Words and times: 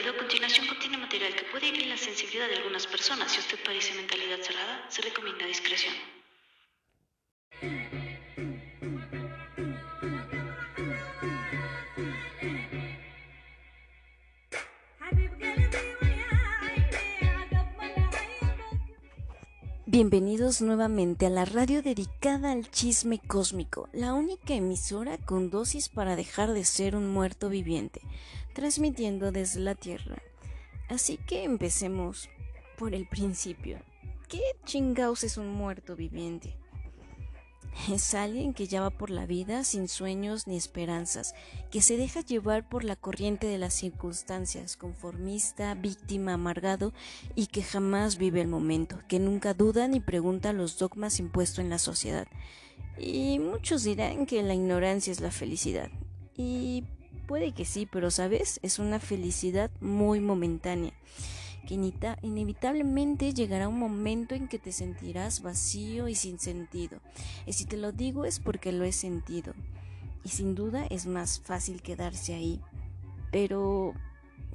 recomendado. 0.00 0.10
A 0.10 0.18
continuación 0.18 0.66
contiene 0.66 0.96
material 0.96 1.34
que 1.34 1.44
puede 1.44 1.68
herir 1.68 1.86
la 1.86 1.96
sensibilidad 1.96 2.48
de 2.48 2.56
algunas 2.56 2.86
personas. 2.86 3.30
Si 3.32 3.38
usted 3.40 3.58
parece 3.64 3.94
mentalidad 3.94 4.40
cerrada, 4.40 4.86
se 4.88 5.02
recomienda 5.02 5.46
discreción. 5.46 5.94
Bienvenidos 20.02 20.62
nuevamente 20.62 21.26
a 21.26 21.28
la 21.28 21.44
radio 21.44 21.82
dedicada 21.82 22.52
al 22.52 22.70
chisme 22.70 23.18
cósmico, 23.18 23.90
la 23.92 24.14
única 24.14 24.54
emisora 24.54 25.18
con 25.18 25.50
dosis 25.50 25.90
para 25.90 26.16
dejar 26.16 26.54
de 26.54 26.64
ser 26.64 26.96
un 26.96 27.12
muerto 27.12 27.50
viviente, 27.50 28.00
transmitiendo 28.54 29.30
desde 29.30 29.60
la 29.60 29.74
Tierra. 29.74 30.16
Así 30.88 31.18
que 31.18 31.44
empecemos 31.44 32.30
por 32.78 32.94
el 32.94 33.06
principio. 33.08 33.78
¿Qué 34.26 34.40
chingaos 34.64 35.22
es 35.22 35.36
un 35.36 35.52
muerto 35.52 35.96
viviente? 35.96 36.56
Es 37.88 38.14
alguien 38.14 38.52
que 38.52 38.66
ya 38.66 38.80
va 38.80 38.90
por 38.90 39.10
la 39.10 39.26
vida 39.26 39.64
sin 39.64 39.88
sueños 39.88 40.46
ni 40.46 40.56
esperanzas, 40.56 41.34
que 41.70 41.80
se 41.80 41.96
deja 41.96 42.20
llevar 42.20 42.68
por 42.68 42.84
la 42.84 42.96
corriente 42.96 43.46
de 43.46 43.58
las 43.58 43.74
circunstancias, 43.74 44.76
conformista, 44.76 45.74
víctima, 45.74 46.34
amargado 46.34 46.92
y 47.34 47.46
que 47.46 47.62
jamás 47.62 48.18
vive 48.18 48.40
el 48.40 48.48
momento, 48.48 48.98
que 49.08 49.18
nunca 49.18 49.54
duda 49.54 49.88
ni 49.88 50.00
pregunta 50.00 50.52
los 50.52 50.78
dogmas 50.78 51.20
impuestos 51.20 51.60
en 51.60 51.70
la 51.70 51.78
sociedad. 51.78 52.26
Y 52.98 53.38
muchos 53.38 53.82
dirán 53.84 54.26
que 54.26 54.42
la 54.42 54.54
ignorancia 54.54 55.10
es 55.10 55.20
la 55.20 55.30
felicidad. 55.30 55.90
Y 56.36 56.84
puede 57.26 57.52
que 57.52 57.64
sí, 57.64 57.86
pero 57.90 58.10
sabes, 58.10 58.60
es 58.62 58.78
una 58.78 58.98
felicidad 58.98 59.70
muy 59.80 60.20
momentánea 60.20 60.92
que 61.66 61.74
inevitablemente 62.22 63.34
llegará 63.34 63.68
un 63.68 63.78
momento 63.78 64.34
en 64.34 64.48
que 64.48 64.58
te 64.58 64.72
sentirás 64.72 65.42
vacío 65.42 66.08
y 66.08 66.14
sin 66.14 66.38
sentido. 66.38 67.00
Y 67.46 67.52
si 67.52 67.64
te 67.64 67.76
lo 67.76 67.92
digo 67.92 68.24
es 68.24 68.40
porque 68.40 68.72
lo 68.72 68.84
he 68.84 68.92
sentido. 68.92 69.54
Y 70.24 70.30
sin 70.30 70.54
duda 70.54 70.86
es 70.86 71.06
más 71.06 71.40
fácil 71.40 71.82
quedarse 71.82 72.34
ahí. 72.34 72.60
Pero 73.30 73.94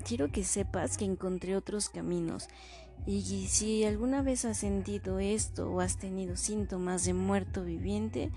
quiero 0.04 0.32
que 0.32 0.44
sepas 0.44 0.98
que 0.98 1.06
encontré 1.06 1.56
otros 1.56 1.90
caminos. 1.90 2.48
Y 3.08 3.48
si 3.48 3.84
alguna 3.84 4.22
vez 4.24 4.46
has 4.46 4.58
sentido 4.58 5.20
esto 5.20 5.72
o 5.72 5.80
has 5.80 5.98
tenido 5.98 6.36
síntomas 6.36 7.06
de 7.06 7.14
muerto 7.14 7.64
viviente, 7.64 8.32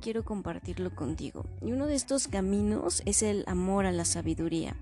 quiero 0.00 0.24
compartirlo 0.24 0.94
contigo. 0.94 1.44
Y 1.60 1.72
uno 1.72 1.86
de 1.86 1.94
estos 1.94 2.26
caminos 2.28 3.02
es 3.04 3.22
el 3.22 3.44
amor 3.46 3.84
a 3.84 3.92
la 3.92 4.04
sabiduría 4.04 4.76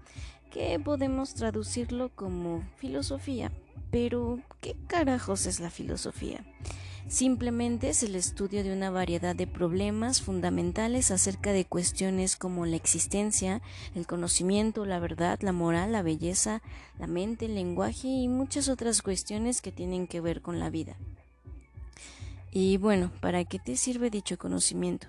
que 0.53 0.79
podemos 0.79 1.35
traducirlo 1.35 2.11
como 2.15 2.63
filosofía. 2.77 3.51
Pero, 3.91 4.39
¿qué 4.61 4.77
carajos 4.87 5.47
es 5.47 5.61
la 5.61 5.71
filosofía? 5.71 6.45
Simplemente 7.09 7.89
es 7.89 8.03
el 8.03 8.15
estudio 8.15 8.63
de 8.63 8.73
una 8.73 8.91
variedad 8.91 9.35
de 9.35 9.47
problemas 9.47 10.23
fundamentales 10.23 11.11
acerca 11.11 11.53
de 11.53 11.65
cuestiones 11.65 12.37
como 12.37 12.65
la 12.65 12.77
existencia, 12.77 13.61
el 13.95 14.07
conocimiento, 14.07 14.87
la 14.87 15.01
verdad, 15.01 15.41
la 15.43 15.53
moral, 15.53 15.93
la 15.93 16.03
belleza, 16.03 16.63
la 16.99 17.07
mente, 17.07 17.47
el 17.47 17.55
lenguaje 17.55 18.09
y 18.09 18.29
muchas 18.29 18.69
otras 18.69 19.03
cuestiones 19.03 19.61
que 19.61 19.73
tienen 19.73 20.07
que 20.07 20.21
ver 20.21 20.43
con 20.43 20.59
la 20.59 20.71
vida. 20.71 20.97
Y 22.51 22.77
bueno, 22.77 23.11
¿para 23.21 23.45
qué 23.45 23.59
te 23.59 23.77
sirve 23.77 24.11
dicho 24.11 24.39
conocimiento? 24.39 25.09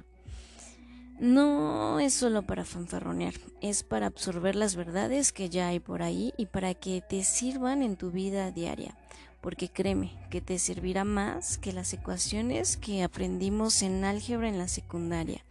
No 1.23 2.01
es 2.01 2.13
solo 2.13 2.41
para 2.41 2.65
fanfarronear, 2.65 3.33
es 3.61 3.83
para 3.83 4.07
absorber 4.07 4.57
las 4.57 4.75
verdades 4.75 5.31
que 5.31 5.49
ya 5.49 5.69
hay 5.69 5.79
por 5.79 6.03
ahí 6.03 6.33
y 6.35 6.47
para 6.47 6.73
que 6.73 7.01
te 7.01 7.23
sirvan 7.23 7.81
en 7.81 7.95
tu 7.95 8.11
vida 8.11 8.51
diaria. 8.51 8.97
Porque 9.39 9.69
créeme 9.69 10.11
que 10.29 10.41
te 10.41 10.59
servirá 10.59 11.05
más 11.05 11.57
que 11.57 11.71
las 11.71 11.93
ecuaciones 11.93 12.75
que 12.75 13.03
aprendimos 13.03 13.83
en 13.83 14.03
álgebra 14.03 14.49
en 14.49 14.57
la 14.57 14.67
secundaria. 14.67 15.45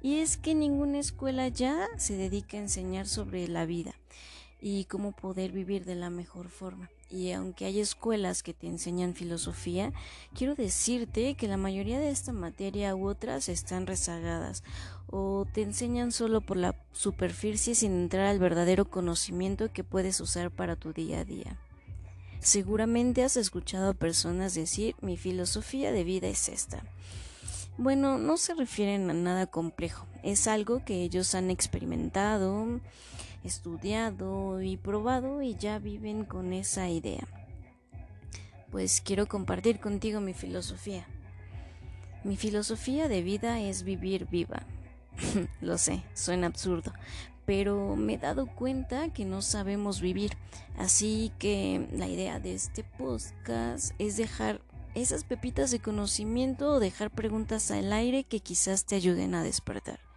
Y 0.00 0.20
es 0.20 0.38
que 0.38 0.54
ninguna 0.54 0.98
escuela 0.98 1.48
ya 1.48 1.86
se 1.98 2.16
dedica 2.16 2.56
a 2.56 2.60
enseñar 2.60 3.06
sobre 3.06 3.46
la 3.46 3.66
vida 3.66 3.94
y 4.58 4.86
cómo 4.86 5.12
poder 5.12 5.52
vivir 5.52 5.84
de 5.84 5.96
la 5.96 6.08
mejor 6.08 6.48
forma. 6.48 6.88
Y 7.10 7.32
aunque 7.32 7.64
hay 7.64 7.80
escuelas 7.80 8.42
que 8.44 8.54
te 8.54 8.68
enseñan 8.68 9.14
filosofía, 9.14 9.92
quiero 10.32 10.54
decirte 10.54 11.34
que 11.34 11.48
la 11.48 11.56
mayoría 11.56 11.98
de 11.98 12.10
esta 12.10 12.32
materia 12.32 12.94
u 12.94 13.08
otras 13.08 13.48
están 13.48 13.86
rezagadas 13.86 14.62
o 15.08 15.44
te 15.52 15.62
enseñan 15.62 16.12
solo 16.12 16.40
por 16.40 16.56
la 16.56 16.76
superficie 16.92 17.74
sin 17.74 17.92
entrar 17.92 18.26
al 18.26 18.38
verdadero 18.38 18.88
conocimiento 18.88 19.72
que 19.72 19.82
puedes 19.82 20.20
usar 20.20 20.52
para 20.52 20.76
tu 20.76 20.92
día 20.92 21.20
a 21.20 21.24
día. 21.24 21.58
Seguramente 22.38 23.24
has 23.24 23.36
escuchado 23.36 23.90
a 23.90 23.94
personas 23.94 24.54
decir 24.54 24.94
mi 25.00 25.16
filosofía 25.16 25.92
de 25.92 26.04
vida 26.04 26.28
es 26.28 26.48
esta. 26.48 26.84
Bueno, 27.76 28.18
no 28.18 28.36
se 28.36 28.54
refieren 28.54 29.10
a 29.10 29.14
nada 29.14 29.46
complejo, 29.46 30.06
es 30.22 30.46
algo 30.46 30.84
que 30.84 31.02
ellos 31.02 31.34
han 31.34 31.50
experimentado, 31.50 32.80
estudiado 33.44 34.60
y 34.62 34.76
probado 34.76 35.42
y 35.42 35.54
ya 35.54 35.78
viven 35.78 36.24
con 36.24 36.52
esa 36.52 36.88
idea. 36.88 37.26
Pues 38.70 39.00
quiero 39.00 39.26
compartir 39.26 39.80
contigo 39.80 40.20
mi 40.20 40.34
filosofía. 40.34 41.06
Mi 42.22 42.36
filosofía 42.36 43.08
de 43.08 43.22
vida 43.22 43.60
es 43.60 43.82
vivir 43.82 44.26
viva. 44.26 44.62
Lo 45.60 45.78
sé, 45.78 46.02
suena 46.14 46.46
absurdo, 46.46 46.92
pero 47.46 47.96
me 47.96 48.14
he 48.14 48.18
dado 48.18 48.46
cuenta 48.46 49.12
que 49.12 49.24
no 49.24 49.42
sabemos 49.42 50.00
vivir. 50.00 50.36
Así 50.76 51.32
que 51.38 51.88
la 51.92 52.08
idea 52.08 52.38
de 52.38 52.54
este 52.54 52.84
podcast 52.84 53.92
es 53.98 54.16
dejar 54.16 54.60
esas 54.94 55.24
pepitas 55.24 55.70
de 55.70 55.80
conocimiento 55.80 56.72
o 56.72 56.80
dejar 56.80 57.10
preguntas 57.10 57.70
al 57.70 57.92
aire 57.92 58.24
que 58.24 58.40
quizás 58.40 58.84
te 58.84 58.96
ayuden 58.96 59.34
a 59.34 59.42
despertar. 59.42 60.09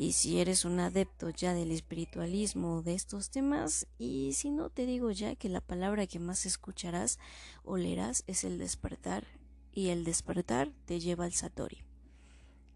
Y 0.00 0.12
si 0.12 0.40
eres 0.40 0.64
un 0.64 0.80
adepto 0.80 1.28
ya 1.28 1.52
del 1.52 1.70
espiritualismo 1.70 2.80
de 2.80 2.94
estos 2.94 3.28
temas, 3.28 3.86
y 3.98 4.32
si 4.32 4.48
no 4.48 4.70
te 4.70 4.86
digo 4.86 5.10
ya 5.10 5.36
que 5.36 5.50
la 5.50 5.60
palabra 5.60 6.06
que 6.06 6.18
más 6.18 6.46
escucharás 6.46 7.18
o 7.64 7.76
leerás 7.76 8.24
es 8.26 8.44
el 8.44 8.56
despertar, 8.56 9.26
y 9.74 9.88
el 9.88 10.04
despertar 10.04 10.72
te 10.86 11.00
lleva 11.00 11.26
al 11.26 11.34
Satori. 11.34 11.84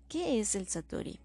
¿Qué 0.06 0.38
es 0.38 0.54
el 0.54 0.68
Satori? 0.68 1.18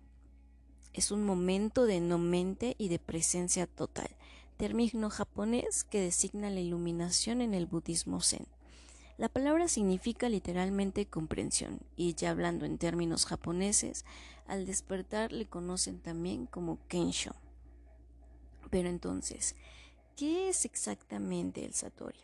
Es 0.93 1.11
un 1.11 1.25
momento 1.25 1.85
de 1.85 1.99
no 1.99 2.17
mente 2.17 2.75
y 2.77 2.87
de 2.87 2.99
presencia 2.99 3.67
total, 3.67 4.09
término 4.55 5.09
japonés 5.09 5.83
que 5.83 5.99
designa 5.99 6.49
la 6.49 6.61
iluminación 6.61 7.41
en 7.41 7.53
el 7.53 7.65
budismo 7.65 8.21
zen. 8.21 8.47
La 9.19 9.27
palabra 9.27 9.67
significa 9.67 10.29
literalmente 10.29 11.05
comprensión 11.05 11.81
y 11.97 12.13
ya 12.13 12.29
hablando 12.29 12.65
en 12.65 12.77
términos 12.77 13.25
japoneses, 13.25 14.05
al 14.47 14.65
despertar 14.65 15.33
le 15.33 15.45
conocen 15.45 15.99
también 15.99 16.45
como 16.45 16.79
Kensho. 16.87 17.35
Pero 18.69 18.87
entonces, 18.87 19.57
¿qué 20.15 20.47
es 20.47 20.63
exactamente 20.63 21.65
el 21.65 21.73
Satori? 21.73 22.21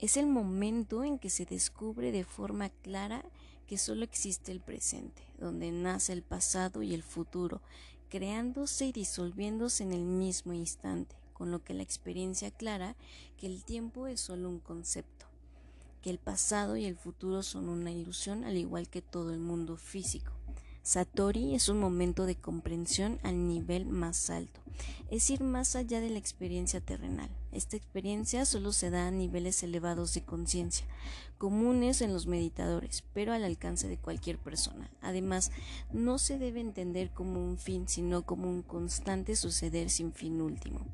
Es 0.00 0.16
el 0.16 0.26
momento 0.26 1.04
en 1.04 1.20
que 1.20 1.30
se 1.30 1.44
descubre 1.44 2.10
de 2.10 2.24
forma 2.24 2.70
clara 2.70 3.24
que 3.68 3.78
solo 3.78 4.02
existe 4.02 4.50
el 4.50 4.60
presente, 4.60 5.22
donde 5.38 5.70
nace 5.70 6.14
el 6.14 6.22
pasado 6.22 6.82
y 6.82 6.94
el 6.94 7.04
futuro, 7.04 7.62
creándose 8.08 8.86
y 8.86 8.92
disolviéndose 8.92 9.84
en 9.84 9.92
el 9.92 10.04
mismo 10.04 10.52
instante, 10.52 11.14
con 11.32 11.52
lo 11.52 11.62
que 11.62 11.74
la 11.74 11.84
experiencia 11.84 12.50
clara 12.50 12.96
que 13.36 13.46
el 13.46 13.62
tiempo 13.62 14.08
es 14.08 14.20
solo 14.20 14.48
un 14.48 14.58
concepto 14.58 15.27
que 16.00 16.10
el 16.10 16.18
pasado 16.18 16.76
y 16.76 16.84
el 16.84 16.96
futuro 16.96 17.42
son 17.42 17.68
una 17.68 17.90
ilusión 17.90 18.44
al 18.44 18.56
igual 18.56 18.88
que 18.88 19.02
todo 19.02 19.32
el 19.32 19.40
mundo 19.40 19.76
físico. 19.76 20.32
Satori 20.82 21.54
es 21.54 21.68
un 21.68 21.80
momento 21.80 22.24
de 22.24 22.36
comprensión 22.36 23.18
al 23.22 23.46
nivel 23.46 23.84
más 23.84 24.30
alto, 24.30 24.60
es 25.10 25.28
ir 25.28 25.42
más 25.42 25.76
allá 25.76 26.00
de 26.00 26.08
la 26.08 26.18
experiencia 26.18 26.80
terrenal. 26.80 27.28
Esta 27.52 27.76
experiencia 27.76 28.46
solo 28.46 28.72
se 28.72 28.88
da 28.88 29.06
a 29.06 29.10
niveles 29.10 29.62
elevados 29.62 30.14
de 30.14 30.24
conciencia, 30.24 30.86
comunes 31.36 32.00
en 32.00 32.14
los 32.14 32.26
meditadores, 32.26 33.04
pero 33.12 33.34
al 33.34 33.44
alcance 33.44 33.86
de 33.86 33.98
cualquier 33.98 34.38
persona. 34.38 34.90
Además, 35.02 35.50
no 35.92 36.18
se 36.18 36.38
debe 36.38 36.60
entender 36.60 37.10
como 37.10 37.44
un 37.44 37.58
fin, 37.58 37.86
sino 37.86 38.22
como 38.22 38.48
un 38.48 38.62
constante 38.62 39.36
suceder 39.36 39.90
sin 39.90 40.14
fin 40.14 40.40
último. 40.40 40.86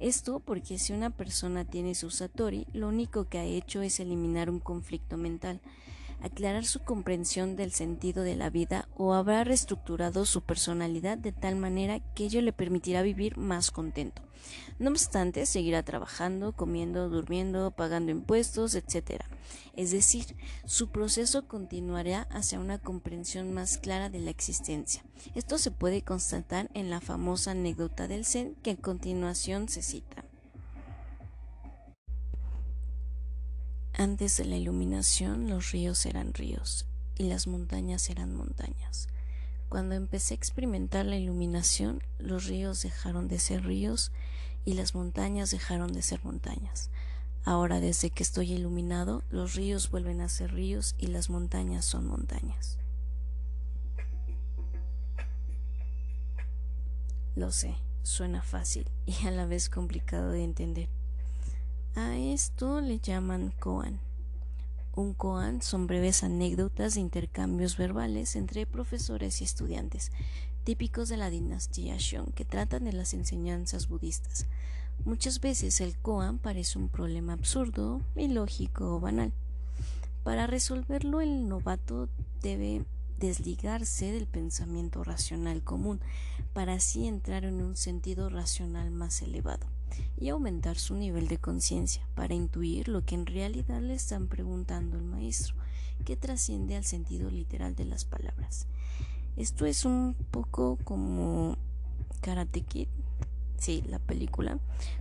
Esto 0.00 0.38
porque 0.38 0.78
si 0.78 0.92
una 0.92 1.10
persona 1.10 1.64
tiene 1.64 1.94
su 1.94 2.10
satori, 2.10 2.66
lo 2.72 2.88
único 2.88 3.24
que 3.24 3.38
ha 3.38 3.44
hecho 3.44 3.82
es 3.82 3.98
eliminar 3.98 4.48
un 4.48 4.60
conflicto 4.60 5.16
mental. 5.16 5.60
Aclarar 6.20 6.64
su 6.64 6.80
comprensión 6.80 7.56
del 7.56 7.72
sentido 7.72 8.22
de 8.22 8.36
la 8.36 8.50
vida 8.50 8.88
o 8.96 9.14
habrá 9.14 9.44
reestructurado 9.44 10.24
su 10.24 10.42
personalidad 10.42 11.18
de 11.18 11.32
tal 11.32 11.56
manera 11.56 12.00
que 12.14 12.24
ello 12.24 12.42
le 12.42 12.52
permitirá 12.52 13.02
vivir 13.02 13.36
más 13.36 13.70
contento. 13.70 14.22
No 14.78 14.90
obstante, 14.90 15.46
seguirá 15.46 15.82
trabajando, 15.82 16.52
comiendo, 16.52 17.08
durmiendo, 17.08 17.70
pagando 17.72 18.12
impuestos, 18.12 18.74
etc. 18.74 19.22
Es 19.76 19.90
decir, 19.90 20.36
su 20.64 20.90
proceso 20.90 21.46
continuará 21.48 22.22
hacia 22.30 22.60
una 22.60 22.78
comprensión 22.78 23.52
más 23.52 23.78
clara 23.78 24.08
de 24.08 24.20
la 24.20 24.30
existencia. 24.30 25.04
Esto 25.34 25.58
se 25.58 25.70
puede 25.70 26.02
constatar 26.02 26.70
en 26.74 26.90
la 26.90 27.00
famosa 27.00 27.50
anécdota 27.52 28.08
del 28.08 28.24
Zen 28.24 28.54
que 28.62 28.72
a 28.72 28.76
continuación 28.76 29.68
se 29.68 29.82
cita. 29.82 30.27
Antes 34.00 34.36
de 34.36 34.44
la 34.44 34.56
iluminación 34.56 35.48
los 35.48 35.72
ríos 35.72 36.06
eran 36.06 36.32
ríos 36.32 36.86
y 37.16 37.24
las 37.24 37.48
montañas 37.48 38.08
eran 38.10 38.32
montañas. 38.32 39.08
Cuando 39.68 39.96
empecé 39.96 40.34
a 40.34 40.36
experimentar 40.36 41.04
la 41.04 41.16
iluminación, 41.16 42.00
los 42.20 42.46
ríos 42.46 42.80
dejaron 42.80 43.26
de 43.26 43.40
ser 43.40 43.64
ríos 43.64 44.12
y 44.64 44.74
las 44.74 44.94
montañas 44.94 45.50
dejaron 45.50 45.92
de 45.92 46.02
ser 46.02 46.24
montañas. 46.24 46.90
Ahora 47.44 47.80
desde 47.80 48.10
que 48.10 48.22
estoy 48.22 48.52
iluminado, 48.52 49.24
los 49.30 49.56
ríos 49.56 49.90
vuelven 49.90 50.20
a 50.20 50.28
ser 50.28 50.52
ríos 50.52 50.94
y 50.96 51.08
las 51.08 51.28
montañas 51.28 51.84
son 51.84 52.06
montañas. 52.06 52.78
Lo 57.34 57.50
sé, 57.50 57.74
suena 58.04 58.42
fácil 58.42 58.88
y 59.06 59.26
a 59.26 59.32
la 59.32 59.46
vez 59.46 59.68
complicado 59.68 60.30
de 60.30 60.44
entender. 60.44 60.97
A 61.94 62.16
esto 62.16 62.80
le 62.80 63.00
llaman 63.00 63.52
koan. 63.58 64.00
Un 64.94 65.14
koan 65.14 65.62
son 65.62 65.86
breves 65.86 66.22
anécdotas 66.22 66.94
de 66.94 67.00
intercambios 67.00 67.76
verbales 67.76 68.36
entre 68.36 68.66
profesores 68.66 69.40
y 69.40 69.44
estudiantes, 69.44 70.12
típicos 70.64 71.08
de 71.08 71.16
la 71.16 71.30
dinastía 71.30 71.96
Shon, 71.98 72.32
que 72.32 72.44
tratan 72.44 72.84
de 72.84 72.92
las 72.92 73.14
enseñanzas 73.14 73.88
budistas. 73.88 74.46
Muchas 75.04 75.40
veces 75.40 75.80
el 75.80 75.96
koan 75.96 76.38
parece 76.38 76.78
un 76.78 76.88
problema 76.88 77.32
absurdo, 77.32 78.00
ilógico 78.16 78.96
o 78.96 79.00
banal. 79.00 79.32
Para 80.24 80.46
resolverlo 80.46 81.20
el 81.20 81.48
novato 81.48 82.08
debe 82.42 82.84
desligarse 83.18 84.12
del 84.12 84.26
pensamiento 84.26 85.02
racional 85.04 85.62
común, 85.62 86.00
para 86.52 86.74
así 86.74 87.06
entrar 87.06 87.44
en 87.44 87.62
un 87.62 87.76
sentido 87.76 88.28
racional 88.28 88.90
más 88.90 89.22
elevado 89.22 89.77
y 90.16 90.28
aumentar 90.28 90.78
su 90.78 90.94
nivel 90.94 91.28
de 91.28 91.38
conciencia 91.38 92.06
para 92.14 92.34
intuir 92.34 92.88
lo 92.88 93.04
que 93.04 93.14
en 93.14 93.26
realidad 93.26 93.80
le 93.80 93.94
están 93.94 94.28
preguntando 94.28 94.96
el 94.96 95.04
maestro, 95.04 95.54
que 96.04 96.16
trasciende 96.16 96.76
al 96.76 96.84
sentido 96.84 97.30
literal 97.30 97.74
de 97.74 97.84
las 97.84 98.04
palabras. 98.04 98.66
Esto 99.36 99.66
es 99.66 99.84
un 99.84 100.16
poco 100.30 100.78
como 100.84 101.56
Karate 102.20 102.62
Kid, 102.62 102.88
sí, 103.56 103.84
la 103.86 103.98
película, 103.98 104.58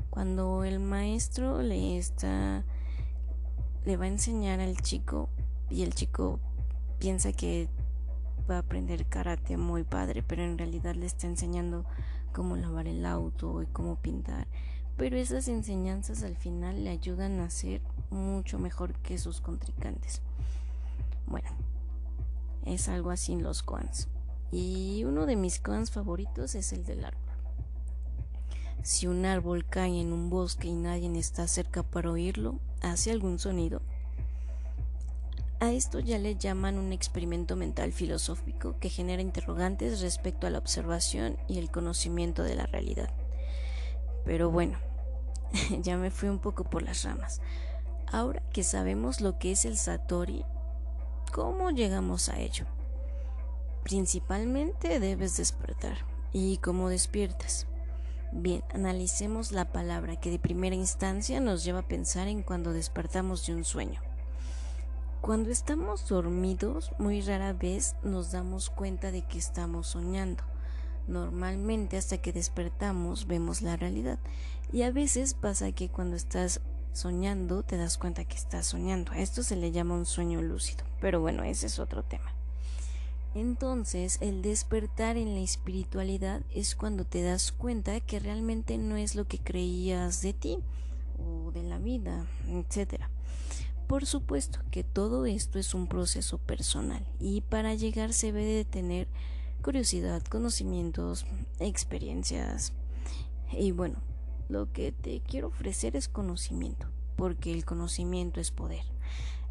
cuando 0.10 0.64
el 0.64 0.80
maestro 0.80 1.62
le 1.62 1.98
está 1.98 2.64
le 3.86 3.96
va 3.96 4.04
a 4.04 4.10
enseñar 4.10 4.60
al 4.60 4.76
chico 4.82 5.30
y 5.70 5.84
el 5.84 5.94
chico 5.94 6.42
piensa 7.00 7.32
que 7.32 7.70
va 8.50 8.56
a 8.56 8.60
aprender 8.60 9.06
karate 9.06 9.56
muy 9.56 9.84
padre, 9.84 10.24
pero 10.24 10.44
en 10.44 10.58
realidad 10.58 10.96
le 10.96 11.06
está 11.06 11.26
enseñando 11.26 11.86
cómo 12.34 12.58
lavar 12.58 12.88
el 12.88 13.06
auto 13.06 13.62
y 13.62 13.66
cómo 13.68 13.96
pintar 13.96 14.48
pero 14.98 15.18
esas 15.18 15.48
enseñanzas 15.48 16.24
al 16.24 16.36
final 16.36 16.84
le 16.84 16.90
ayudan 16.90 17.40
a 17.40 17.50
ser 17.50 17.82
mucho 18.10 18.58
mejor 18.58 18.94
que 19.00 19.18
sus 19.18 19.42
contrincantes. 19.42 20.22
Bueno, 21.28 21.50
es 22.66 22.90
algo 22.90 23.12
así 23.12 23.34
en 23.34 23.44
los 23.44 23.62
koans. 23.64 24.08
Y 24.52 25.04
uno 25.04 25.26
de 25.26 25.36
mis 25.36 25.60
koans 25.60 25.92
favoritos 25.92 26.56
es 26.56 26.74
el 26.74 26.86
del 26.86 27.06
árbol. 27.06 27.22
Si 28.82 29.06
un 29.06 29.26
árbol 29.26 29.66
cae 29.66 30.00
en 30.00 30.14
un 30.14 30.30
bosque 30.30 30.70
y 30.70 30.74
nadie 30.74 31.12
está 31.20 31.48
cerca 31.48 31.84
para 31.84 32.10
oírlo, 32.10 32.60
hace 32.82 33.12
algún 33.12 33.38
sonido. 33.38 33.82
A 35.60 35.72
esto 35.72 36.00
ya 36.00 36.18
le 36.20 36.36
llaman 36.36 36.78
un 36.78 36.94
experimento 36.94 37.56
mental 37.56 37.92
filosófico 37.92 38.78
que 38.80 38.90
genera 38.90 39.22
interrogantes 39.22 40.02
respecto 40.02 40.48
a 40.48 40.52
la 40.52 40.60
observación 40.60 41.36
y 41.48 41.58
el 41.58 41.70
conocimiento 41.70 42.44
de 42.44 42.56
la 42.56 42.68
realidad. 42.68 43.10
Pero 44.28 44.52
bueno, 44.52 44.78
ya 45.82 45.98
me 45.98 46.12
fui 46.12 46.30
un 46.30 46.38
poco 46.38 46.66
por 46.66 46.84
las 46.84 47.04
ramas. 47.04 47.42
Ahora 48.12 48.44
que 48.54 48.64
sabemos 48.64 49.22
lo 49.22 49.40
que 49.40 49.54
es 49.54 49.66
el 49.66 49.78
Satori, 49.78 50.46
¿cómo 51.34 51.72
llegamos 51.72 52.30
a 52.30 52.38
ello? 52.38 52.66
Principalmente 53.84 55.00
debes 55.00 55.38
despertar. 55.38 55.98
¿Y 56.34 56.58
cómo 56.58 56.90
despiertas? 56.90 57.68
Bien, 58.34 58.62
analicemos 58.74 59.54
la 59.54 59.72
palabra 59.72 60.18
que 60.18 60.30
de 60.30 60.40
primera 60.40 60.76
instancia 60.76 61.40
nos 61.40 61.64
lleva 61.64 61.80
a 61.80 61.88
pensar 61.88 62.28
en 62.28 62.44
cuando 62.44 62.74
despertamos 62.74 63.48
de 63.48 63.56
un 63.56 63.64
sueño. 63.64 64.02
Cuando 65.22 65.50
estamos 65.50 66.08
dormidos, 66.08 66.92
muy 67.00 67.22
rara 67.22 67.54
vez 67.54 67.96
nos 68.04 68.32
damos 68.34 68.70
cuenta 68.70 69.12
de 69.12 69.22
que 69.22 69.38
estamos 69.38 69.88
soñando. 69.88 70.44
Normalmente 71.08 71.98
hasta 71.98 72.18
que 72.18 72.34
despertamos 72.34 73.28
vemos 73.28 73.62
la 73.62 73.78
realidad 73.78 74.20
y 74.72 74.82
a 74.82 74.92
veces 74.92 75.34
pasa 75.34 75.72
que 75.72 75.90
cuando 75.90 76.16
estás 76.16 76.62
soñando 76.92 77.64
te 77.64 77.78
das 77.78 77.98
cuenta 77.98 78.26
que 78.26 78.36
estás 78.36 78.66
soñando. 78.66 79.14
Esto 79.14 79.44
se 79.44 79.56
le 79.56 79.72
llama 79.72 79.96
un 79.96 80.06
sueño 80.06 80.42
lúcido, 80.42 80.84
pero 81.00 81.22
bueno, 81.22 81.44
ese 81.44 81.68
es 81.68 81.80
otro 81.80 82.04
tema. 82.04 82.34
Entonces, 83.36 84.18
el 84.22 84.42
despertar 84.42 85.16
en 85.16 85.36
la 85.36 85.42
espiritualidad 85.42 86.42
es 86.54 86.76
cuando 86.76 87.06
te 87.06 87.22
das 87.22 87.52
cuenta 87.52 88.00
que 88.00 88.20
realmente 88.20 88.80
no 88.80 88.98
es 88.98 89.14
lo 89.14 89.28
que 89.28 89.38
creías 89.38 90.22
de 90.24 90.34
ti 90.34 90.58
o 91.20 91.52
de 91.52 91.62
la 91.62 91.78
vida, 91.78 92.26
etc. 92.50 93.04
Por 93.86 94.08
supuesto 94.08 94.60
que 94.72 94.84
todo 94.84 95.26
esto 95.28 95.60
es 95.60 95.76
un 95.76 95.88
proceso 95.88 96.40
personal 96.40 97.06
y 97.20 97.42
para 97.42 97.76
llegar 97.76 98.12
se 98.12 98.32
debe 98.32 98.44
de 98.44 98.66
tener 98.66 99.08
curiosidad, 99.62 100.24
conocimientos, 100.24 101.26
experiencias. 101.60 102.74
Y 103.52 103.72
bueno, 103.72 104.02
lo 104.50 104.72
que 104.72 104.92
te 104.92 105.22
quiero 105.22 105.48
ofrecer 105.48 105.96
es 105.96 106.08
conocimiento, 106.08 106.88
porque 107.16 107.52
el 107.52 107.66
conocimiento 107.66 108.40
es 108.40 108.52
poder. 108.52 108.84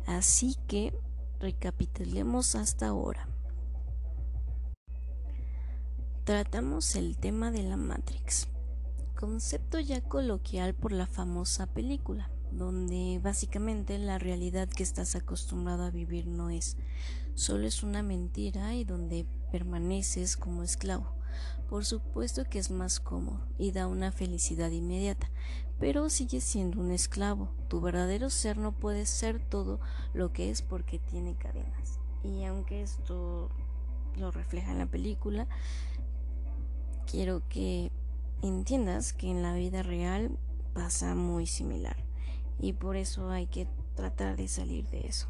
Así 0.06 0.56
que 0.67 0.94
recapitulemos 1.41 2.55
hasta 2.55 2.88
ahora. 2.88 3.29
Tratamos 6.25 6.97
el 6.97 7.17
tema 7.17 7.50
de 7.50 7.62
la 7.62 7.76
Matrix, 7.76 8.49
concepto 9.17 9.79
ya 9.79 10.00
coloquial 10.00 10.75
por 10.75 10.93
la 10.93 11.06
famosa 11.06 11.67
película, 11.67 12.31
donde 12.50 13.20
básicamente 13.23 13.99
la 13.99 14.19
realidad 14.19 14.69
que 14.69 14.82
estás 14.82 15.14
acostumbrado 15.14 15.85
a 15.85 15.91
vivir 15.91 16.26
no 16.26 16.50
es, 16.50 16.76
solo 17.35 17.67
es 17.67 17.82
una 17.82 18.02
mentira 18.02 18.75
y 18.75 18.85
donde 18.85 19.26
permaneces 19.50 20.37
como 20.37 20.62
esclavo. 20.62 21.12
Por 21.69 21.84
supuesto 21.84 22.44
que 22.44 22.58
es 22.58 22.70
más 22.70 23.00
cómodo 23.00 23.40
y 23.58 23.72
da 23.72 23.87
una 23.87 24.12
felicidad 24.12 24.70
inmediata, 24.70 25.30
pero 25.78 26.09
sigues 26.11 26.44
siendo 26.44 26.80
un 26.80 26.92
esclavo. 26.92 27.50
Tu 27.68 27.80
verdadero 27.80 28.30
ser 28.30 28.56
no 28.56 28.73
puede 28.73 29.04
ser 29.06 29.40
todo 29.40 29.80
lo 30.14 30.32
que 30.32 30.50
es 30.50 30.62
porque 30.62 30.99
tiene 30.99 31.35
cadenas. 31.35 31.99
Y 32.23 32.44
aunque 32.44 32.82
esto 32.82 33.50
lo 34.16 34.30
refleja 34.30 34.73
en 34.73 34.78
la 34.78 34.87
película, 34.87 35.49
quiero 37.11 37.42
que 37.49 37.90
entiendas 38.42 39.12
que 39.12 39.30
en 39.30 39.42
la 39.42 39.54
vida 39.54 39.82
real 39.82 40.38
pasa 40.75 41.14
muy 41.14 41.47
similar 41.47 41.97
y 42.59 42.75
por 42.75 42.97
eso 42.97 43.30
hay 43.30 43.47
que 43.47 43.66
tratar 43.94 44.37
de 44.37 44.49
salir 44.49 44.88
de 44.88 45.06
eso. 45.06 45.28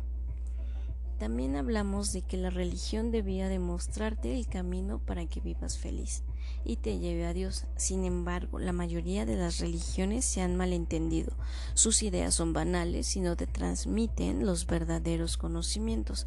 También 1.19 1.57
hablamos 1.57 2.13
de 2.13 2.21
que 2.21 2.37
la 2.37 2.51
religión 2.51 3.11
debía 3.11 3.49
demostrarte 3.49 4.37
el 4.37 4.47
camino 4.47 4.99
para 4.99 5.25
que 5.25 5.41
vivas 5.41 5.79
feliz 5.79 6.23
y 6.63 6.77
te 6.77 6.99
lleve 6.99 7.27
a 7.27 7.33
Dios. 7.33 7.65
Sin 7.77 8.05
embargo, 8.05 8.59
la 8.59 8.73
mayoría 8.73 9.25
de 9.25 9.37
las 9.37 9.59
religiones 9.61 10.27
se 10.27 10.43
han 10.43 10.57
malentendido. 10.57 11.33
Sus 11.73 12.03
ideas 12.03 12.35
son 12.35 12.53
banales 12.53 13.17
y 13.17 13.21
no 13.21 13.35
te 13.35 13.47
transmiten 13.47 14.45
los 14.45 14.67
verdaderos 14.67 15.39
conocimientos. 15.39 16.27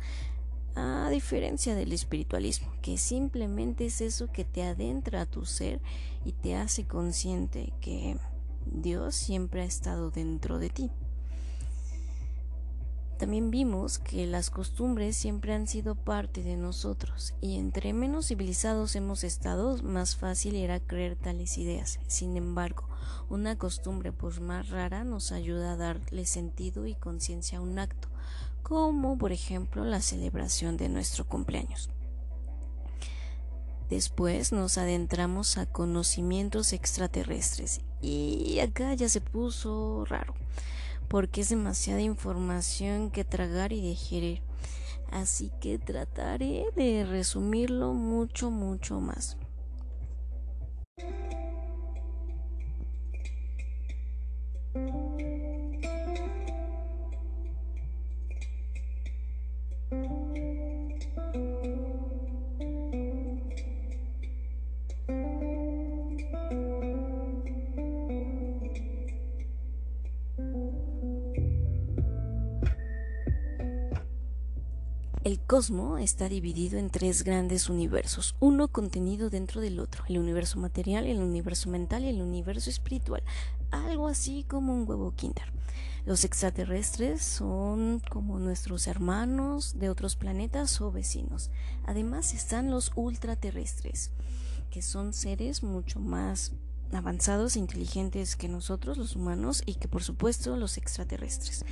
A 0.75 1.09
diferencia 1.11 1.75
del 1.75 1.93
espiritualismo, 1.93 2.71
que 2.81 2.97
simplemente 2.97 3.85
es 3.85 4.01
eso 4.01 4.31
que 4.31 4.45
te 4.45 4.63
adentra 4.63 5.21
a 5.21 5.25
tu 5.25 5.45
ser 5.45 5.81
y 6.25 6.31
te 6.31 6.55
hace 6.55 6.85
consciente 6.85 7.73
que 7.81 8.17
Dios 8.65 9.15
siempre 9.15 9.61
ha 9.61 9.65
estado 9.65 10.09
dentro 10.09 10.57
de 10.57 10.69
ti. 10.69 10.89
También 13.19 13.51
vimos 13.51 13.99
que 13.99 14.25
las 14.25 14.49
costumbres 14.49 15.17
siempre 15.17 15.53
han 15.53 15.67
sido 15.67 15.93
parte 15.95 16.41
de 16.41 16.55
nosotros 16.55 17.33
y 17.41 17.57
entre 17.57 17.91
menos 17.91 18.27
civilizados 18.27 18.95
hemos 18.95 19.25
estado, 19.25 19.77
más 19.83 20.15
fácil 20.15 20.55
era 20.55 20.79
creer 20.79 21.17
tales 21.17 21.57
ideas. 21.57 21.99
Sin 22.07 22.37
embargo, 22.37 22.87
una 23.29 23.57
costumbre 23.57 24.13
por 24.13 24.39
más 24.39 24.69
rara 24.69 25.03
nos 25.03 25.33
ayuda 25.33 25.73
a 25.73 25.75
darle 25.75 26.25
sentido 26.25 26.87
y 26.87 26.95
conciencia 26.95 27.57
a 27.57 27.61
un 27.61 27.77
acto. 27.77 28.07
como 28.63 29.17
por 29.17 29.31
ejemplo 29.31 29.83
la 29.83 29.99
celebración 30.01 30.77
de 30.77 30.89
nuestro 30.89 31.27
cumpleaños. 31.27 31.89
Después 33.89 34.51
nos 34.51 34.77
adentramos 34.77 35.57
a 35.57 35.65
conocimientos 35.65 36.73
extraterrestres 36.73 37.81
y 38.01 38.59
acá 38.59 38.93
ya 38.93 39.09
se 39.09 39.19
puso 39.21 40.05
raro, 40.05 40.35
porque 41.09 41.41
es 41.41 41.49
demasiada 41.49 42.01
información 42.01 43.11
que 43.11 43.25
tragar 43.25 43.73
y 43.73 43.81
digerir. 43.81 44.41
Así 45.11 45.51
que 45.59 45.79
trataré 45.79 46.65
de 46.75 47.05
resumirlo 47.05 47.93
mucho, 47.93 48.51
mucho 48.51 48.99
más. 49.01 49.37
El 75.29 75.39
cosmos 75.41 76.01
está 76.01 76.29
dividido 76.29 76.79
en 76.79 76.89
tres 76.89 77.23
grandes 77.23 77.69
universos, 77.69 78.35
uno 78.39 78.69
contenido 78.69 79.29
dentro 79.29 79.59
del 79.59 79.79
otro, 79.79 80.03
el 80.07 80.17
universo 80.17 80.59
material, 80.59 81.05
el 81.05 81.19
universo 81.19 81.69
mental 81.69 82.03
y 82.03 82.07
el 82.07 82.21
universo 82.21 82.69
espiritual, 82.69 83.21
algo 83.69 84.07
así 84.07 84.43
como 84.47 84.73
un 84.73 84.89
huevo 84.89 85.13
kinder. 85.15 85.51
Los 86.05 86.23
extraterrestres 86.23 87.21
son 87.21 88.01
como 88.09 88.39
nuestros 88.39 88.87
hermanos 88.87 89.77
de 89.77 89.89
otros 89.89 90.15
planetas 90.15 90.79
o 90.81 90.91
vecinos. 90.91 91.51
Además 91.85 92.33
están 92.33 92.71
los 92.71 92.91
ultraterrestres, 92.95 94.11
que 94.71 94.81
son 94.81 95.13
seres 95.13 95.61
mucho 95.61 95.99
más 95.99 96.53
avanzados 96.93 97.55
e 97.55 97.59
inteligentes 97.59 98.35
que 98.35 98.47
nosotros, 98.47 98.97
los 98.97 99.15
humanos, 99.15 99.63
y 99.65 99.75
que 99.75 99.87
por 99.87 100.03
supuesto 100.03 100.55
los 100.57 100.77
extraterrestres. 100.77 101.65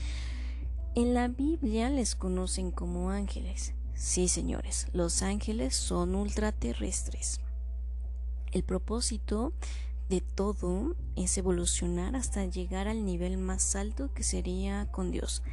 En 0.95 1.13
la 1.13 1.27
Biblia 1.27 1.89
les 1.89 2.15
conocen 2.15 2.71
como 2.71 3.11
ángeles. 3.11 3.73
Sí, 3.93 4.27
señores, 4.27 4.87
los 4.93 5.21
ángeles 5.21 5.75
son 5.75 6.15
ultraterrestres. 6.15 7.39
El 8.51 8.63
propósito 8.63 9.53
de 10.09 10.21
todo 10.21 10.95
es 11.15 11.37
evolucionar 11.37 12.15
hasta 12.15 12.45
llegar 12.45 12.87
al 12.87 13.05
nivel 13.05 13.37
más 13.37 13.75
alto 13.75 14.13
que 14.13 14.23
sería 14.23 14.87
con 14.91 15.11
Dios. 15.11 15.43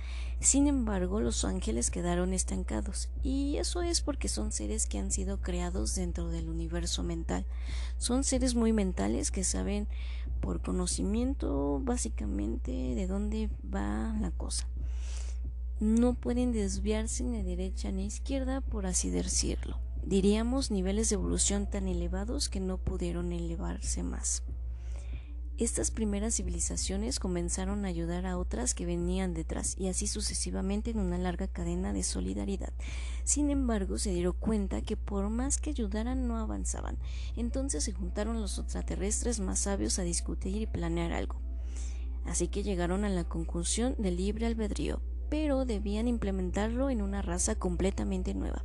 Sin 0.44 0.68
embargo, 0.68 1.20
los 1.20 1.44
ángeles 1.44 1.90
quedaron 1.90 2.32
estancados, 2.32 3.08
y 3.24 3.56
eso 3.56 3.82
es 3.82 4.00
porque 4.00 4.28
son 4.28 4.52
seres 4.52 4.86
que 4.86 4.98
han 4.98 5.10
sido 5.10 5.40
creados 5.40 5.96
dentro 5.96 6.28
del 6.28 6.48
universo 6.48 7.02
mental. 7.02 7.44
Son 7.98 8.22
seres 8.22 8.54
muy 8.54 8.72
mentales 8.72 9.32
que 9.32 9.42
saben 9.42 9.88
por 10.40 10.62
conocimiento 10.62 11.80
básicamente 11.82 12.70
de 12.70 13.06
dónde 13.08 13.48
va 13.74 14.14
la 14.20 14.30
cosa 14.30 14.68
no 15.80 16.14
pueden 16.14 16.52
desviarse 16.52 17.24
ni 17.24 17.42
derecha 17.42 17.90
ni 17.90 18.06
izquierda, 18.06 18.60
por 18.60 18.86
así 18.86 19.10
decirlo. 19.10 19.78
Diríamos 20.04 20.70
niveles 20.70 21.08
de 21.08 21.14
evolución 21.14 21.68
tan 21.68 21.88
elevados 21.88 22.48
que 22.48 22.60
no 22.60 22.78
pudieron 22.78 23.32
elevarse 23.32 24.02
más. 24.02 24.42
Estas 25.56 25.92
primeras 25.92 26.34
civilizaciones 26.34 27.20
comenzaron 27.20 27.84
a 27.84 27.88
ayudar 27.88 28.26
a 28.26 28.38
otras 28.38 28.74
que 28.74 28.86
venían 28.86 29.34
detrás 29.34 29.76
y 29.78 29.86
así 29.86 30.08
sucesivamente 30.08 30.90
en 30.90 30.98
una 30.98 31.16
larga 31.16 31.46
cadena 31.46 31.92
de 31.92 32.02
solidaridad. 32.02 32.72
Sin 33.22 33.50
embargo, 33.50 33.98
se 33.98 34.10
dieron 34.10 34.34
cuenta 34.36 34.82
que 34.82 34.96
por 34.96 35.30
más 35.30 35.58
que 35.58 35.70
ayudaran 35.70 36.26
no 36.26 36.38
avanzaban. 36.38 36.98
Entonces 37.36 37.84
se 37.84 37.92
juntaron 37.92 38.40
los 38.40 38.58
extraterrestres 38.58 39.38
más 39.38 39.60
sabios 39.60 40.00
a 40.00 40.02
discutir 40.02 40.60
y 40.60 40.66
planear 40.66 41.12
algo. 41.12 41.40
Así 42.24 42.48
que 42.48 42.64
llegaron 42.64 43.04
a 43.04 43.08
la 43.08 43.22
conclusión 43.22 43.94
del 43.96 44.16
libre 44.16 44.46
albedrío, 44.46 45.02
pero 45.30 45.64
debían 45.64 46.08
implementarlo 46.08 46.90
en 46.90 47.00
una 47.00 47.22
raza 47.22 47.54
completamente 47.54 48.34
nueva. 48.34 48.64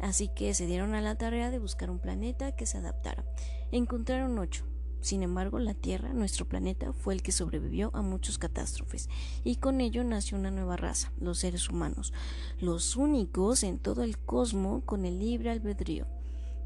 Así 0.00 0.28
que 0.28 0.52
se 0.52 0.66
dieron 0.66 0.94
a 0.94 1.00
la 1.00 1.14
tarea 1.14 1.50
de 1.50 1.58
buscar 1.58 1.88
un 1.90 1.98
planeta 1.98 2.54
que 2.54 2.66
se 2.66 2.76
adaptara. 2.76 3.24
Encontraron 3.72 4.38
ocho. 4.38 4.75
Sin 5.00 5.22
embargo, 5.22 5.58
la 5.58 5.74
Tierra, 5.74 6.12
nuestro 6.12 6.48
planeta, 6.48 6.92
fue 6.92 7.14
el 7.14 7.22
que 7.22 7.32
sobrevivió 7.32 7.90
a 7.94 8.02
muchas 8.02 8.38
catástrofes, 8.38 9.08
y 9.44 9.56
con 9.56 9.80
ello 9.80 10.02
nació 10.02 10.36
una 10.36 10.50
nueva 10.50 10.76
raza, 10.76 11.12
los 11.20 11.38
seres 11.38 11.68
humanos, 11.68 12.12
los 12.58 12.96
únicos 12.96 13.62
en 13.62 13.78
todo 13.78 14.02
el 14.02 14.18
cosmos 14.18 14.82
con 14.84 15.04
el 15.04 15.18
libre 15.18 15.50
albedrío. 15.50 16.06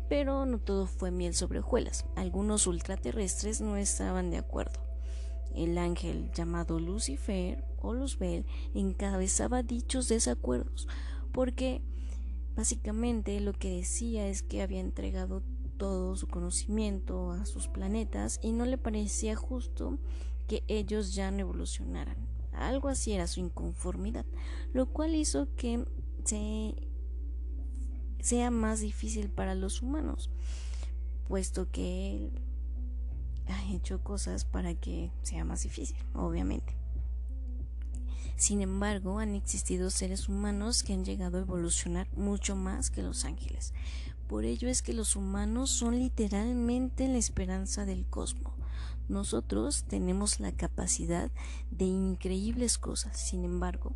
Pero 0.08 0.46
no 0.46 0.58
todo 0.58 0.86
fue 0.86 1.10
miel 1.10 1.34
sobre 1.34 1.60
hojuelas. 1.60 2.04
Algunos 2.16 2.66
ultraterrestres 2.66 3.60
no 3.60 3.76
estaban 3.76 4.30
de 4.30 4.38
acuerdo. 4.38 4.80
El 5.54 5.78
ángel 5.78 6.30
llamado 6.32 6.80
Lucifer 6.80 7.64
o 7.78 7.94
Luzbel 7.94 8.46
encabezaba 8.74 9.62
dichos 9.62 10.08
desacuerdos, 10.08 10.88
porque 11.32 11.82
básicamente 12.54 13.38
lo 13.40 13.52
que 13.52 13.70
decía 13.70 14.28
es 14.28 14.42
que 14.42 14.62
había 14.62 14.80
entregado 14.80 15.42
todo 15.80 16.14
su 16.14 16.28
conocimiento 16.28 17.32
a 17.32 17.46
sus 17.46 17.66
planetas 17.66 18.38
y 18.42 18.52
no 18.52 18.66
le 18.66 18.76
parecía 18.76 19.34
justo 19.34 19.98
que 20.46 20.62
ellos 20.68 21.14
ya 21.14 21.30
no 21.30 21.38
evolucionaran. 21.38 22.18
Algo 22.52 22.88
así 22.88 23.12
era 23.12 23.26
su 23.26 23.40
inconformidad, 23.40 24.26
lo 24.74 24.92
cual 24.92 25.14
hizo 25.14 25.48
que 25.56 25.86
se 26.24 26.74
sea 28.20 28.50
más 28.50 28.80
difícil 28.80 29.30
para 29.30 29.54
los 29.54 29.80
humanos, 29.80 30.30
puesto 31.26 31.70
que 31.70 32.10
él 32.14 32.32
ha 33.46 33.72
hecho 33.72 34.04
cosas 34.04 34.44
para 34.44 34.74
que 34.74 35.10
sea 35.22 35.46
más 35.46 35.62
difícil, 35.62 35.96
obviamente. 36.12 36.76
Sin 38.36 38.60
embargo, 38.60 39.18
han 39.18 39.34
existido 39.34 39.88
seres 39.88 40.28
humanos 40.28 40.82
que 40.82 40.92
han 40.92 41.06
llegado 41.06 41.38
a 41.38 41.42
evolucionar 41.42 42.06
mucho 42.16 42.54
más 42.54 42.90
que 42.90 43.02
los 43.02 43.24
ángeles. 43.24 43.72
Por 44.30 44.44
ello 44.44 44.68
es 44.68 44.80
que 44.80 44.92
los 44.92 45.16
humanos 45.16 45.70
son 45.70 45.98
literalmente 45.98 47.08
la 47.08 47.18
esperanza 47.18 47.84
del 47.84 48.06
cosmos. 48.06 48.52
Nosotros 49.08 49.86
tenemos 49.88 50.38
la 50.38 50.52
capacidad 50.52 51.32
de 51.72 51.86
increíbles 51.86 52.78
cosas. 52.78 53.18
Sin 53.18 53.44
embargo, 53.44 53.90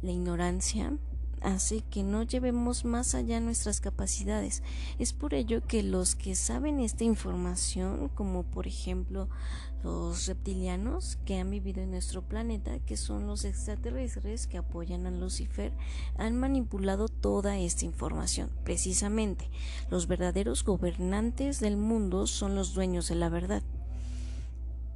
la 0.00 0.12
ignorancia 0.12 0.96
hace 1.40 1.80
que 1.90 2.04
no 2.04 2.22
llevemos 2.22 2.84
más 2.84 3.16
allá 3.16 3.40
nuestras 3.40 3.80
capacidades. 3.80 4.62
Es 5.00 5.12
por 5.12 5.34
ello 5.34 5.66
que 5.66 5.82
los 5.82 6.14
que 6.14 6.36
saben 6.36 6.78
esta 6.78 7.02
información, 7.02 8.10
como 8.14 8.44
por 8.44 8.68
ejemplo 8.68 9.28
los 9.84 10.26
reptilianos 10.26 11.18
que 11.26 11.38
han 11.38 11.50
vivido 11.50 11.82
en 11.82 11.90
nuestro 11.90 12.22
planeta, 12.22 12.78
que 12.80 12.96
son 12.96 13.26
los 13.26 13.44
extraterrestres 13.44 14.46
que 14.46 14.56
apoyan 14.56 15.06
a 15.06 15.10
Lucifer, 15.10 15.72
han 16.16 16.36
manipulado 16.36 17.08
toda 17.08 17.58
esta 17.58 17.84
información. 17.84 18.50
Precisamente, 18.64 19.50
los 19.90 20.08
verdaderos 20.08 20.64
gobernantes 20.64 21.60
del 21.60 21.76
mundo 21.76 22.26
son 22.26 22.54
los 22.54 22.72
dueños 22.72 23.08
de 23.08 23.16
la 23.16 23.28
verdad. 23.28 23.62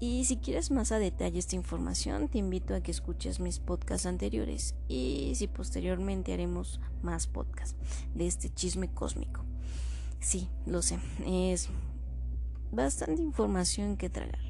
Y 0.00 0.24
si 0.24 0.38
quieres 0.38 0.70
más 0.70 0.90
a 0.90 0.98
detalle 0.98 1.38
esta 1.38 1.56
información, 1.56 2.28
te 2.28 2.38
invito 2.38 2.74
a 2.74 2.80
que 2.80 2.90
escuches 2.90 3.40
mis 3.40 3.58
podcasts 3.58 4.06
anteriores 4.06 4.74
y 4.88 5.32
si 5.34 5.48
posteriormente 5.48 6.32
haremos 6.32 6.80
más 7.02 7.26
podcasts 7.26 7.76
de 8.14 8.26
este 8.26 8.48
chisme 8.48 8.88
cósmico. 8.88 9.44
Sí, 10.20 10.48
lo 10.64 10.80
sé, 10.80 10.98
es 11.26 11.68
bastante 12.72 13.20
información 13.20 13.96
que 13.96 14.08
tragar. 14.08 14.47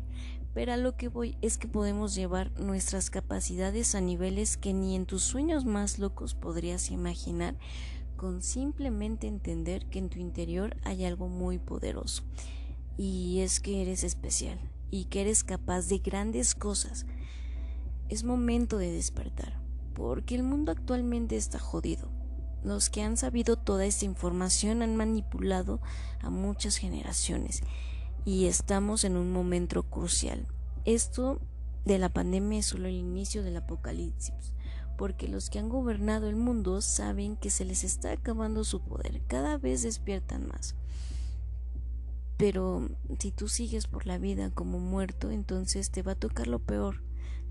Pero 0.59 0.73
a 0.73 0.77
lo 0.77 0.97
que 0.97 1.07
voy 1.07 1.39
es 1.41 1.57
que 1.57 1.69
podemos 1.69 2.17
llevar 2.17 2.51
nuestras 2.59 3.11
capacidades 3.11 3.95
a 3.95 4.01
niveles 4.01 4.57
que 4.57 4.73
ni 4.73 4.97
en 4.97 5.07
tus 5.07 5.23
sueños 5.23 5.65
más 5.65 6.01
locos 6.01 6.35
podrías 6.35 6.91
imaginar 6.91 7.55
con 8.17 8.43
simplemente 8.43 9.29
entender 9.29 9.87
que 9.87 10.01
en 10.01 10.09
tu 10.09 10.19
interior 10.19 10.77
hay 10.83 11.05
algo 11.05 11.29
muy 11.29 11.61
poderoso. 11.61 12.25
Y 12.97 13.39
es 13.39 13.61
que 13.61 13.83
eres 13.83 14.03
especial 14.03 14.59
y 14.91 15.05
que 15.05 15.21
eres 15.21 15.45
capaz 15.45 15.87
de 15.87 15.99
grandes 15.99 16.57
cosas. 16.57 17.07
Es 18.09 18.25
momento 18.25 18.79
de 18.79 18.91
despertar, 18.91 19.61
porque 19.95 20.35
el 20.35 20.43
mundo 20.43 20.73
actualmente 20.73 21.37
está 21.37 21.61
jodido. 21.61 22.11
Los 22.65 22.91
que 22.91 23.03
han 23.03 23.17
sabido 23.17 23.55
toda 23.55 23.87
esta 23.87 24.07
información 24.07 24.83
han 24.83 24.97
manipulado 24.97 25.81
a 26.21 26.31
muchas 26.31 26.79
generaciones 26.79 27.63
y 28.29 28.45
estamos 28.45 29.05
en 29.05 29.17
un 29.17 29.33
momento 29.33 29.85
crucial. 29.85 30.47
Esto 30.85 31.41
de 31.87 31.99
la 31.99 32.11
pandemia 32.11 32.59
es 32.59 32.67
solo 32.67 32.87
el 32.87 32.95
inicio 32.95 33.43
del 33.43 33.57
apocalipsis, 33.57 34.53
porque 34.99 35.29
los 35.29 35.49
que 35.49 35.59
han 35.59 35.71
gobernado 35.71 36.29
el 36.29 36.37
mundo 36.37 36.83
saben 36.83 37.39
que 37.39 37.49
se 37.49 37.65
les 37.65 37.85
está 37.85 38.13
acabando 38.13 38.65
su 38.65 38.83
poder, 38.83 39.23
cada 39.29 39.57
vez 39.57 39.83
despiertan 39.83 40.47
más. 40.47 40.77
Pero 42.37 42.91
si 43.19 43.33
tú 43.33 43.49
sigues 43.49 43.87
por 43.87 44.07
la 44.07 44.19
vida 44.19 44.51
como 44.51 44.79
muerto, 44.79 45.31
entonces 45.31 45.91
te 45.91 46.03
va 46.03 46.13
a 46.13 46.21
tocar 46.21 46.49
lo 46.49 46.59
peor. 46.59 47.03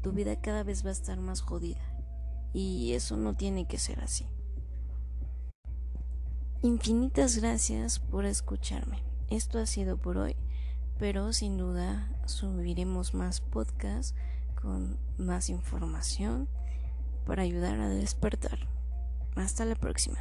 Tu 0.03 0.11
vida 0.11 0.39
cada 0.41 0.61
vez 0.61 0.85
va 0.85 0.89
a 0.89 0.93
estar 0.93 1.19
más 1.19 1.41
jodida. 1.41 1.81
y 2.53 2.93
eso 2.93 3.17
no 3.17 3.35
tiene 3.35 3.67
que 3.67 3.79
ser 3.79 3.99
así. 3.99 4.27
Infinitas 6.61 7.37
gracias 7.37 7.97
por 7.97 8.25
escucharme. 8.25 9.01
Esto 9.29 9.59
ha 9.59 9.65
sido 9.65 9.97
por 9.97 10.17
hoy, 10.17 10.35
pero 10.99 11.33
sin 11.33 11.57
duda 11.57 12.09
subiremos 12.25 13.13
más 13.13 13.41
podcasts 13.41 14.15
con 14.61 14.97
más 15.17 15.49
información 15.49 16.47
para 17.25 17.43
ayudar 17.43 17.79
a 17.79 17.89
despertar. 17.89 18.67
Hasta 19.35 19.65
la 19.65 19.75
próxima. 19.75 20.17